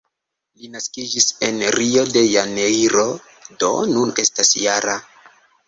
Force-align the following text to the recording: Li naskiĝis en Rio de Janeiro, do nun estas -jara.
Li 0.61 0.69
naskiĝis 0.75 1.27
en 1.47 1.59
Rio 1.75 2.07
de 2.15 2.25
Janeiro, 2.31 3.05
do 3.61 3.71
nun 3.93 4.17
estas 4.27 4.53
-jara. 4.59 5.01